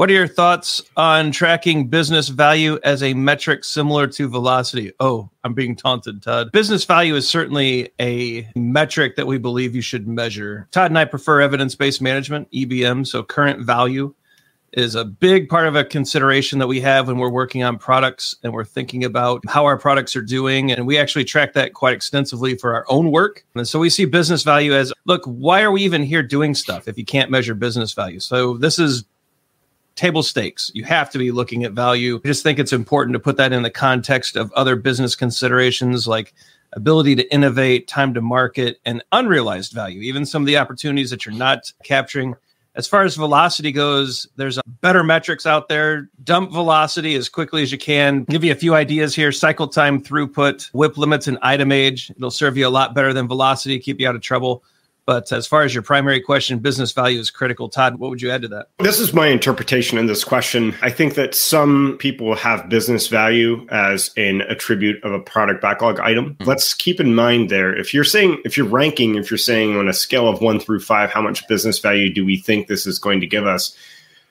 What 0.00 0.08
are 0.08 0.14
your 0.14 0.26
thoughts 0.26 0.82
on 0.96 1.30
tracking 1.30 1.88
business 1.88 2.28
value 2.28 2.78
as 2.84 3.02
a 3.02 3.12
metric 3.12 3.64
similar 3.64 4.06
to 4.06 4.30
velocity? 4.30 4.92
Oh, 4.98 5.28
I'm 5.44 5.52
being 5.52 5.76
taunted, 5.76 6.22
Todd. 6.22 6.52
Business 6.52 6.86
value 6.86 7.14
is 7.16 7.28
certainly 7.28 7.90
a 8.00 8.48
metric 8.56 9.16
that 9.16 9.26
we 9.26 9.36
believe 9.36 9.74
you 9.74 9.82
should 9.82 10.08
measure. 10.08 10.66
Todd 10.70 10.90
and 10.90 10.98
I 10.98 11.04
prefer 11.04 11.42
evidence 11.42 11.74
based 11.74 12.00
management, 12.00 12.50
EBM, 12.50 13.06
so 13.06 13.22
current 13.22 13.60
value 13.60 14.14
is 14.72 14.94
a 14.94 15.04
big 15.04 15.50
part 15.50 15.66
of 15.66 15.76
a 15.76 15.84
consideration 15.84 16.60
that 16.60 16.66
we 16.66 16.80
have 16.80 17.08
when 17.08 17.18
we're 17.18 17.28
working 17.28 17.62
on 17.62 17.76
products 17.76 18.36
and 18.42 18.54
we're 18.54 18.64
thinking 18.64 19.04
about 19.04 19.42
how 19.48 19.66
our 19.66 19.76
products 19.76 20.16
are 20.16 20.22
doing. 20.22 20.72
And 20.72 20.86
we 20.86 20.96
actually 20.96 21.24
track 21.24 21.52
that 21.54 21.74
quite 21.74 21.92
extensively 21.92 22.56
for 22.56 22.74
our 22.74 22.86
own 22.88 23.10
work. 23.10 23.44
And 23.54 23.68
so 23.68 23.78
we 23.78 23.90
see 23.90 24.06
business 24.06 24.44
value 24.44 24.72
as 24.72 24.94
look, 25.04 25.24
why 25.26 25.60
are 25.60 25.72
we 25.72 25.82
even 25.82 26.04
here 26.04 26.22
doing 26.22 26.54
stuff 26.54 26.88
if 26.88 26.96
you 26.96 27.04
can't 27.04 27.30
measure 27.30 27.54
business 27.54 27.92
value? 27.92 28.20
So 28.20 28.56
this 28.56 28.78
is 28.78 29.04
table 29.96 30.22
stakes. 30.22 30.70
You 30.74 30.84
have 30.84 31.10
to 31.10 31.18
be 31.18 31.30
looking 31.30 31.64
at 31.64 31.72
value. 31.72 32.20
I 32.24 32.28
just 32.28 32.42
think 32.42 32.58
it's 32.58 32.72
important 32.72 33.14
to 33.14 33.20
put 33.20 33.36
that 33.36 33.52
in 33.52 33.62
the 33.62 33.70
context 33.70 34.36
of 34.36 34.52
other 34.52 34.76
business 34.76 35.14
considerations 35.14 36.06
like 36.06 36.34
ability 36.72 37.16
to 37.16 37.32
innovate, 37.32 37.88
time 37.88 38.14
to 38.14 38.20
market, 38.20 38.78
and 38.84 39.02
unrealized 39.12 39.72
value, 39.72 40.00
even 40.02 40.24
some 40.24 40.42
of 40.42 40.46
the 40.46 40.56
opportunities 40.56 41.10
that 41.10 41.26
you're 41.26 41.34
not 41.34 41.72
capturing 41.82 42.36
as 42.76 42.86
far 42.86 43.02
as 43.02 43.16
velocity 43.16 43.72
goes, 43.72 44.28
there's 44.36 44.58
better 44.80 45.02
metrics 45.02 45.44
out 45.44 45.68
there. 45.68 46.08
Dump 46.22 46.52
velocity 46.52 47.14
as 47.16 47.28
quickly 47.28 47.62
as 47.62 47.72
you 47.72 47.78
can. 47.78 48.24
Give 48.24 48.44
you 48.44 48.52
a 48.52 48.56
few 48.56 48.74
ideas 48.74 49.14
here 49.14 49.32
cycle 49.32 49.66
time, 49.66 50.00
throughput, 50.02 50.72
WIP 50.72 50.96
limits, 50.96 51.26
and 51.26 51.36
item 51.42 51.72
age. 51.72 52.10
It'll 52.10 52.30
serve 52.30 52.56
you 52.56 52.66
a 52.66 52.70
lot 52.70 52.94
better 52.94 53.12
than 53.12 53.26
velocity, 53.26 53.78
keep 53.78 54.00
you 54.00 54.08
out 54.08 54.14
of 54.14 54.22
trouble. 54.22 54.62
But 55.10 55.32
as 55.32 55.44
far 55.44 55.62
as 55.62 55.74
your 55.74 55.82
primary 55.82 56.20
question, 56.20 56.60
business 56.60 56.92
value 56.92 57.18
is 57.18 57.32
critical. 57.32 57.68
Todd, 57.68 57.96
what 57.96 58.10
would 58.10 58.22
you 58.22 58.30
add 58.30 58.42
to 58.42 58.48
that? 58.50 58.68
This 58.78 59.00
is 59.00 59.12
my 59.12 59.26
interpretation 59.26 59.98
in 59.98 60.06
this 60.06 60.22
question. 60.22 60.72
I 60.82 60.90
think 60.90 61.14
that 61.14 61.34
some 61.34 61.96
people 61.98 62.36
have 62.36 62.68
business 62.68 63.08
value 63.08 63.66
as 63.72 64.12
an 64.16 64.42
attribute 64.42 65.02
of 65.02 65.12
a 65.12 65.18
product 65.18 65.60
backlog 65.60 65.98
item. 65.98 66.34
Mm-hmm. 66.34 66.44
Let's 66.44 66.74
keep 66.74 67.00
in 67.00 67.12
mind 67.16 67.50
there, 67.50 67.76
if 67.76 67.92
you're 67.92 68.04
saying, 68.04 68.40
if 68.44 68.56
you're 68.56 68.68
ranking, 68.68 69.16
if 69.16 69.32
you're 69.32 69.38
saying 69.38 69.76
on 69.76 69.88
a 69.88 69.92
scale 69.92 70.28
of 70.28 70.40
one 70.40 70.60
through 70.60 70.78
five, 70.78 71.10
how 71.10 71.22
much 71.22 71.48
business 71.48 71.80
value 71.80 72.14
do 72.14 72.24
we 72.24 72.36
think 72.36 72.68
this 72.68 72.86
is 72.86 73.00
going 73.00 73.20
to 73.20 73.26
give 73.26 73.48
us? 73.48 73.76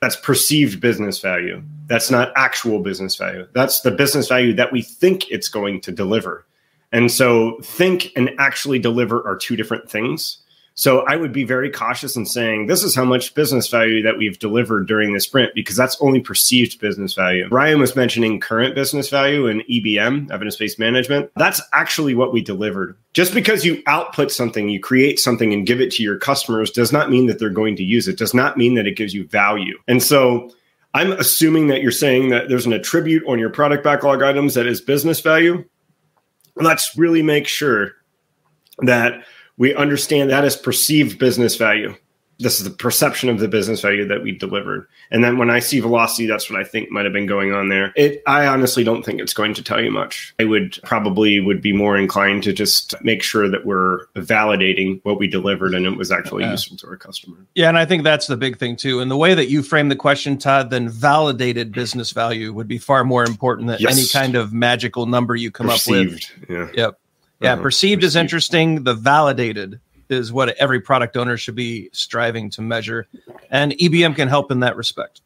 That's 0.00 0.14
perceived 0.14 0.80
business 0.80 1.18
value. 1.18 1.60
That's 1.88 2.08
not 2.08 2.30
actual 2.36 2.84
business 2.84 3.16
value. 3.16 3.48
That's 3.52 3.80
the 3.80 3.90
business 3.90 4.28
value 4.28 4.52
that 4.52 4.70
we 4.70 4.82
think 4.82 5.28
it's 5.28 5.48
going 5.48 5.80
to 5.80 5.90
deliver. 5.90 6.46
And 6.92 7.10
so, 7.10 7.58
think 7.62 8.12
and 8.14 8.30
actually 8.38 8.78
deliver 8.78 9.26
are 9.26 9.36
two 9.36 9.56
different 9.56 9.90
things. 9.90 10.38
So 10.78 11.00
I 11.08 11.16
would 11.16 11.32
be 11.32 11.42
very 11.42 11.72
cautious 11.72 12.14
in 12.14 12.24
saying 12.24 12.68
this 12.68 12.84
is 12.84 12.94
how 12.94 13.04
much 13.04 13.34
business 13.34 13.66
value 13.66 14.00
that 14.02 14.16
we've 14.16 14.38
delivered 14.38 14.86
during 14.86 15.12
the 15.12 15.18
sprint 15.18 15.52
because 15.52 15.74
that's 15.74 16.00
only 16.00 16.20
perceived 16.20 16.78
business 16.78 17.14
value. 17.14 17.48
Ryan 17.48 17.80
was 17.80 17.96
mentioning 17.96 18.38
current 18.38 18.76
business 18.76 19.08
value 19.08 19.48
and 19.48 19.62
EBM, 19.62 20.30
evidence 20.30 20.54
based 20.54 20.78
management. 20.78 21.32
That's 21.34 21.60
actually 21.72 22.14
what 22.14 22.32
we 22.32 22.42
delivered. 22.42 22.96
Just 23.12 23.34
because 23.34 23.64
you 23.64 23.82
output 23.88 24.30
something, 24.30 24.68
you 24.68 24.78
create 24.78 25.18
something 25.18 25.52
and 25.52 25.66
give 25.66 25.80
it 25.80 25.90
to 25.94 26.02
your 26.04 26.16
customers 26.16 26.70
does 26.70 26.92
not 26.92 27.10
mean 27.10 27.26
that 27.26 27.40
they're 27.40 27.50
going 27.50 27.74
to 27.74 27.82
use 27.82 28.06
it, 28.06 28.16
does 28.16 28.32
not 28.32 28.56
mean 28.56 28.74
that 28.74 28.86
it 28.86 28.96
gives 28.96 29.12
you 29.12 29.26
value. 29.26 29.76
And 29.88 30.00
so 30.00 30.48
I'm 30.94 31.10
assuming 31.10 31.66
that 31.66 31.82
you're 31.82 31.90
saying 31.90 32.28
that 32.28 32.48
there's 32.48 32.66
an 32.66 32.72
attribute 32.72 33.24
on 33.26 33.40
your 33.40 33.50
product 33.50 33.82
backlog 33.82 34.22
items 34.22 34.54
that 34.54 34.68
is 34.68 34.80
business 34.80 35.20
value. 35.22 35.64
Let's 36.54 36.96
really 36.96 37.22
make 37.22 37.48
sure 37.48 37.94
that 38.82 39.24
we 39.58 39.74
understand 39.74 40.30
that 40.30 40.44
as 40.44 40.56
perceived 40.56 41.18
business 41.18 41.56
value. 41.56 41.94
This 42.40 42.60
is 42.60 42.64
the 42.64 42.70
perception 42.70 43.28
of 43.28 43.40
the 43.40 43.48
business 43.48 43.80
value 43.80 44.06
that 44.06 44.22
we 44.22 44.30
delivered. 44.30 44.86
And 45.10 45.24
then 45.24 45.38
when 45.38 45.50
I 45.50 45.58
see 45.58 45.80
velocity, 45.80 46.28
that's 46.28 46.48
what 46.48 46.60
I 46.60 46.62
think 46.62 46.88
might 46.88 47.04
have 47.04 47.12
been 47.12 47.26
going 47.26 47.52
on 47.52 47.68
there. 47.68 47.92
It 47.96 48.22
I 48.28 48.46
honestly 48.46 48.84
don't 48.84 49.04
think 49.04 49.20
it's 49.20 49.34
going 49.34 49.54
to 49.54 49.62
tell 49.62 49.82
you 49.82 49.90
much. 49.90 50.36
I 50.38 50.44
would 50.44 50.78
probably 50.84 51.40
would 51.40 51.60
be 51.60 51.72
more 51.72 51.96
inclined 51.96 52.44
to 52.44 52.52
just 52.52 52.94
make 53.02 53.24
sure 53.24 53.50
that 53.50 53.66
we're 53.66 54.06
validating 54.14 55.00
what 55.02 55.18
we 55.18 55.26
delivered 55.26 55.74
and 55.74 55.84
it 55.84 55.96
was 55.96 56.12
actually 56.12 56.44
yeah. 56.44 56.52
useful 56.52 56.76
to 56.76 56.86
our 56.86 56.96
customer. 56.96 57.38
Yeah, 57.56 57.68
and 57.68 57.76
I 57.76 57.84
think 57.84 58.04
that's 58.04 58.28
the 58.28 58.36
big 58.36 58.56
thing 58.56 58.76
too. 58.76 59.00
And 59.00 59.10
the 59.10 59.16
way 59.16 59.34
that 59.34 59.48
you 59.48 59.64
frame 59.64 59.88
the 59.88 59.96
question, 59.96 60.38
Todd, 60.38 60.70
then 60.70 60.88
validated 60.88 61.72
business 61.72 62.12
value 62.12 62.52
would 62.52 62.68
be 62.68 62.78
far 62.78 63.02
more 63.02 63.24
important 63.24 63.66
than 63.66 63.78
yes. 63.80 63.98
any 63.98 64.06
kind 64.06 64.36
of 64.36 64.52
magical 64.52 65.06
number 65.06 65.34
you 65.34 65.50
come 65.50 65.66
Perceived. 65.66 66.30
up 66.34 66.48
with. 66.48 66.50
Yeah. 66.50 66.84
Yep. 66.84 67.00
Yeah, 67.40 67.54
uh-huh. 67.54 67.62
perceived 67.62 68.04
is 68.04 68.16
interesting. 68.16 68.84
The 68.84 68.94
validated 68.94 69.80
is 70.08 70.32
what 70.32 70.48
every 70.56 70.80
product 70.80 71.16
owner 71.16 71.36
should 71.36 71.54
be 71.54 71.90
striving 71.92 72.50
to 72.50 72.62
measure. 72.62 73.06
And 73.50 73.72
EBM 73.72 74.16
can 74.16 74.28
help 74.28 74.50
in 74.50 74.60
that 74.60 74.76
respect. 74.76 75.20